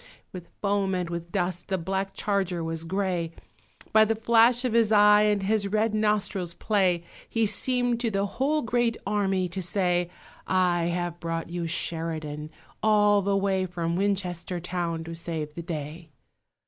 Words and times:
With 0.33 0.47
foam 0.63 0.95
and 0.95 1.11
with 1.11 1.31
dust 1.31 1.67
the 1.67 1.77
black 1.77 2.15
charger 2.15 2.63
was 2.63 2.85
grey; 2.85 3.33
By 3.93 4.03
the 4.03 4.15
flash 4.15 4.65
of 4.65 4.73
his 4.73 4.91
eye 4.91 5.21
and 5.21 5.43
his 5.43 5.67
red 5.67 5.93
nostril's 5.93 6.55
play 6.55 7.03
He 7.29 7.45
seemed 7.45 7.99
to 7.99 8.09
the 8.09 8.25
whole 8.25 8.63
great 8.63 8.97
army 9.05 9.47
to 9.49 9.61
say 9.61 10.09
"I 10.47 10.85
have 10.85 11.19
brought 11.19 11.51
you 11.51 11.67
Sheridan, 11.67 12.49
all 12.81 13.21
the 13.21 13.37
way 13.37 13.67
From 13.67 13.95
Winchester 13.95 14.59
town 14.59 15.03
to 15.03 15.13
save 15.13 15.53
the 15.53 15.61
day!" 15.61 16.09